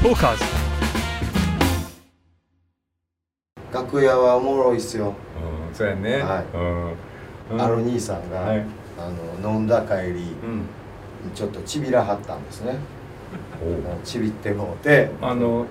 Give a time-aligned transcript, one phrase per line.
[0.00, 0.44] トーカーズ。
[3.72, 6.18] 楽屋はおもろいっすよ、うんそうやね。
[6.18, 6.56] はい。
[6.56, 6.92] うん。
[7.50, 7.60] うん。
[7.60, 8.64] あの兄さんが、はい。
[8.96, 9.10] あ
[9.42, 10.62] の飲んだ帰りうん。
[11.34, 12.76] ちょっとちびらはったんですね。
[14.04, 15.10] ちびってもうて。
[15.20, 15.66] あの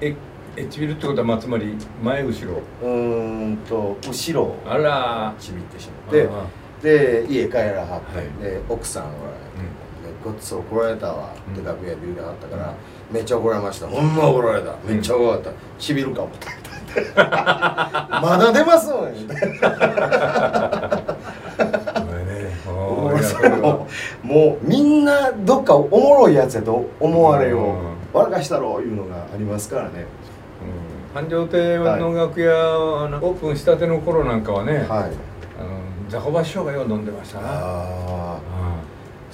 [0.00, 0.16] え
[0.56, 2.60] エッチビルってことはまあつまり前後ろ。
[2.82, 6.46] うーんと後ろをあらちびってしまってあ。
[6.82, 8.26] で家帰らはって、はい。
[8.42, 9.14] で奥さんはうん
[10.24, 12.72] 「ごっつ怒られたわ」ってうん楽屋で言うてはったから、
[13.10, 13.86] めっちゃ怒られました。
[13.86, 14.72] ほんま怒られた。
[14.84, 15.50] めっちゃ怒られた。
[15.78, 16.28] ちびるかも
[18.22, 19.04] まだ出ます もん
[23.60, 23.86] も
[24.22, 27.58] もうみんなどっかおもろいやつやと思われよ
[28.12, 28.16] う。
[28.16, 30.06] 笑かしたろいうのがありますからね。
[31.14, 31.22] うん。
[31.22, 34.86] 繁盛亭の楽屋、あのオープンしたての頃なんかはね、はい。
[34.88, 35.10] あの
[36.08, 37.48] ザコバ師匠がよう飲んでましたな。
[37.48, 38.73] ああう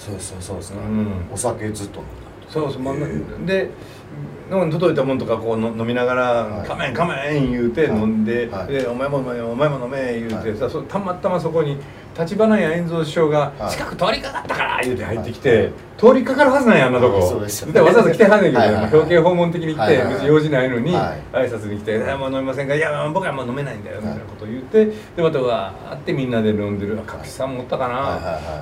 [0.01, 2.15] そうそうそうですね、うんお酒ずっと飲んだ
[2.49, 3.71] そうそう、まあへえで
[4.51, 11.77] の届いたもんとかこうの飲みながら「かめんかめん」言うて飲んで「でお前もお前もお前も飲め」言うてはさ、そたまたまそこに
[12.19, 28.19] 立花屋円蔵師匠がはい近く通りかかったから言うて入ってきて、通りかかるはずなんやあんなとこ、そうでわざわざ来てはんねんけど、表敬訪問的に来て、別に用事ないのに、は挨拶に来て「えもう飲みませんか?」「いや僕はもう飲めないんだよ」みたいなことを言ってでまたわーってみんなで飲んでるあかきさん持ったかな、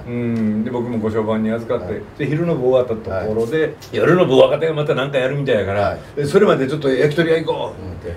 [0.07, 0.65] うん。
[0.65, 2.03] で僕もご商売に預かって、はい。
[2.19, 8.15] で昼の部終わったところで、夜の部若手がまた何かやるみたいやから、それまでちょっと焼き鳥屋行こうって、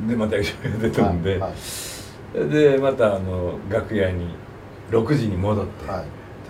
[0.00, 0.08] うん。
[0.08, 1.40] でまた焼き鳥屋で飛んで、
[2.34, 4.26] でまたあの楽屋に
[4.92, 5.90] 6時に戻って。
[5.90, 6.04] はい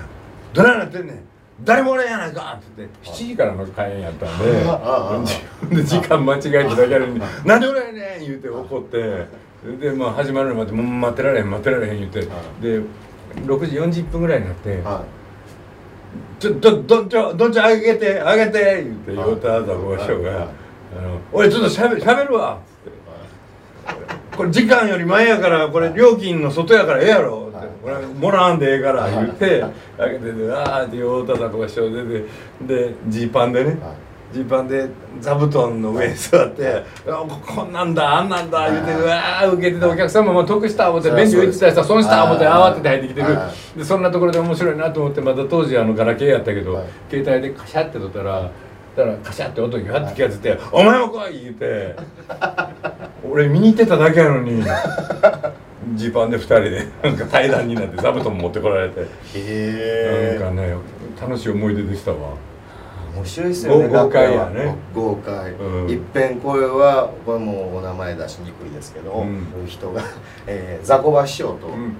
[0.52, 1.18] 「どないなってんねん。
[1.64, 4.46] 誰もおれんやないか!」って言って7時からの開演やったんで
[5.24, 9.26] 自分で時間間違えてだけやるんに「なんでおれんねん!」言うて怒って
[9.80, 12.24] でまあ始まるまでもう待ってられへん待ってられへん言うては
[12.60, 12.80] で
[13.46, 15.02] 6時40分ぐらいになっては
[16.40, 19.30] 「ちょどどんちょどんちょあげてあげて!」言ってはい。
[19.30, 20.22] ヨタザボ師匠はい。
[20.24, 20.30] が
[20.98, 24.36] 「あの俺ちょっとしゃべしゃべるわ」っつって。
[24.36, 27.51] これ時間より前やからこれ料金の外やからええやろ
[27.82, 29.64] ってはいこれもらわんでええから言って
[29.98, 32.26] あげててああって太田さんとか師匠出て
[32.62, 33.78] でジーパンでねはい。
[34.32, 34.88] ジーパンで
[35.20, 37.16] 座布団の上に座って「あ
[37.46, 43.26] こんなんだあんなんだ」言うてはいうわー受けててお客さんも得した思って便所行ってたらさ損した思ってはい慌てて入ってきてる。
[43.34, 46.84] はでそんなところで面白いなと思ってまた当時あのガラケーやったけどはい。
[47.10, 48.50] 携帯でカシャって撮ったら
[48.96, 51.94] だからカシャって音にガッて気がついて「お前も来い!」言うて。
[53.30, 54.62] 俺見に行ってただけやのに
[55.94, 59.00] ジーパンで2人でなんか対談になって座布団持ってこられて。
[59.00, 60.38] へえ。
[60.40, 60.74] なんかね
[61.20, 62.36] 楽しい思い出でしたわ。
[63.14, 64.74] 面白いですよね豪豪快やね。
[64.94, 65.90] 豪快、うん。
[65.90, 69.66] いっぺんこれはこれもうお名前出しにくいですけど、うん。
[69.66, 70.02] 人が、
[70.46, 71.94] えー、ザコバ師匠と、うん。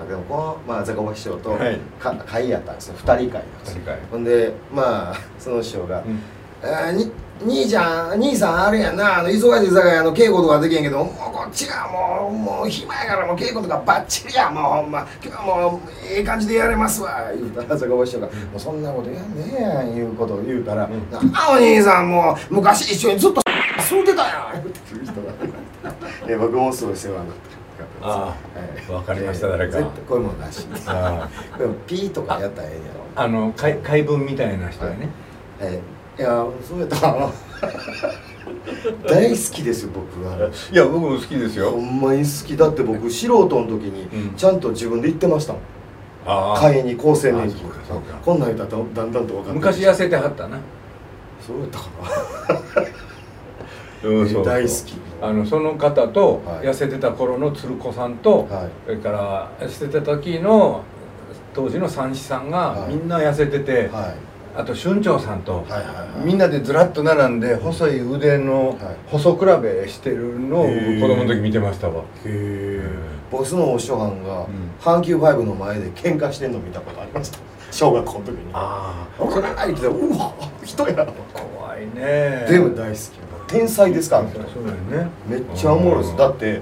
[0.00, 1.78] あでもこの、まあ、ザコバ師匠と、はい。
[2.00, 2.94] か会やったんですよ。
[2.96, 3.78] 2人会なんですよ。
[3.78, 3.98] 二人会。
[4.10, 6.20] ほんでまあその師匠がうん
[6.62, 7.12] 「えーに
[7.44, 15.80] 兄ちゃん兄さんあれやなあの忙しい酒屋の稽古とかできへんけどもうこっちがもうもう暇やからもう稽古とかバッチリやもうほんま今日はもう
[16.10, 20.90] ええ感じでやれますわ」言うたら坂本師匠が「もうそんなことやんねえやん」いうことを言うたら「ん
[21.34, 23.42] あお兄さんもう昔一緒にずっと
[23.78, 25.56] 吸うてたやん」言ってる人が。
[26.26, 27.56] いや僕もすごい世話になってる
[28.02, 28.34] あ
[28.88, 29.78] あわかりました誰か。
[29.78, 30.66] 絶対こういうものなし。
[30.86, 33.00] あでもピーとかやったらええんやろ。
[33.14, 35.08] ああの怪怪文みたいな人やね、
[35.60, 35.80] え
[36.18, 37.30] いやそうやったかな。
[39.06, 40.48] 大好きですよ僕は。
[40.72, 44.34] いや僕も好きですほよんまに好きだって僕素人の時にうん。
[44.34, 45.62] ちゃんと自分で言ってましたもん、
[46.26, 47.68] ああ会員に厚生年金
[48.24, 50.58] こんなん言ったらだんだんと分かって昔痩せてはったな。
[51.46, 51.84] そうやったか
[54.04, 54.10] な。
[54.10, 54.94] うんそう大好き。
[55.20, 56.66] あのその方とはい。
[56.66, 58.70] 痩せてた頃の鶴子さんと、はい。
[58.86, 60.82] それから痩せてた時の
[61.54, 62.94] 当時の三子さんがはい。
[62.94, 66.24] みんな痩せてて、はいあと春長さんと、はいはいはい。
[66.24, 68.76] みんなでずらっと並んで細い腕のはい。
[69.06, 72.02] 細比べしてるのを子供の時見てましたわ。
[72.24, 72.80] へえ
[73.30, 74.46] ボスのお師匠はんがん。
[74.80, 77.38] 阪急ファイブの前で喧嘩してんの見たことありました。
[77.70, 78.38] 小学校の時に。
[78.54, 80.32] あ「それ!」言ってたらうわ
[80.64, 81.06] 人やあ
[81.38, 82.46] 怖いね。
[82.48, 83.10] でも大好き
[83.48, 85.10] 天才ですからそうだよね。
[85.28, 86.16] めっちゃおもろいです。
[86.16, 86.52] だっては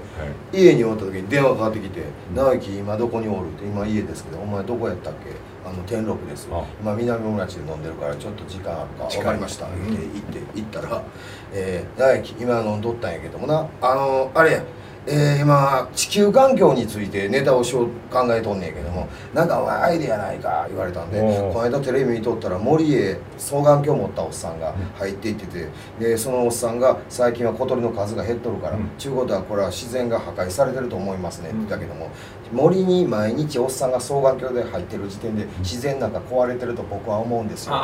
[0.53, 0.61] い。
[0.61, 2.01] 家におった時に電話かかってきて
[2.35, 5.31] 「直樹今どこにおる?」って「今家ですけどお前どこやったっけ?」
[5.65, 6.47] あの天禄です。
[6.51, 6.63] あ。
[6.79, 9.07] 今南村地で飲んでるからちょっと時間あるか。
[9.09, 9.71] 分かりました」うん。
[9.71, 11.03] って言って行ったら
[11.53, 13.67] 「えー、直樹今飲んどったんやけどもな。
[13.81, 14.63] あのあれや
[15.07, 21.19] えー、今地球環境についてネタをしよう考えとんねんけどもなんかお前アイデアないか言われたんで
[21.53, 25.69] この間テレビ見とったら森へ双眼鏡持ったおっさんが入っていってて
[25.99, 28.89] でそのおっさんが最近は小鳥の数が減っとるから、うん。
[28.97, 32.09] ちゅうことはこれは自然が破壊されてると思いますねって言ったけども
[32.51, 37.75] 森に毎日おっさんが双眼鏡で入ってる時点で自然なんか壊れてると僕は思うんですよ。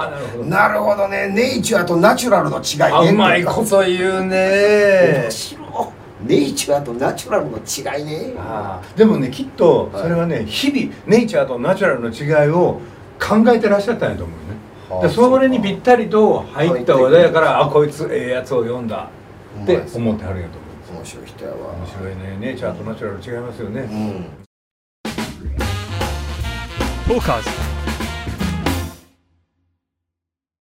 [0.45, 1.29] なるほどね。
[1.29, 2.83] ネイチュアとナチュラルの違いね。
[2.85, 5.21] あうまいこと言うね。
[5.24, 5.59] 面白
[5.97, 8.33] いネイチュアとナチュラルの違いね。
[8.38, 8.97] ああ。
[8.97, 12.79] でもねきっとそれはね、日々ネイチャーとナチュラルの違いを
[13.19, 14.45] 考えてらっしゃったんやと思うね。
[14.89, 19.09] はあでそれにぴったりと入った話題やからあこいつええやつを読んだ
[19.63, 20.97] って思ってはるんやと思う。
[21.00, 21.57] 面白い人やわ。
[21.73, 22.38] 面白いね。
[22.39, 24.25] ネイチャーとナチュラル違いますよね、うん。
[27.07, 27.70] Talkers